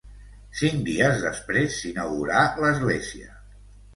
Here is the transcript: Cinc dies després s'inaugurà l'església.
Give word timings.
Cinc 0.59 0.79
dies 0.85 1.19
després 1.25 1.77
s'inaugurà 1.81 2.41
l'església. 2.65 3.29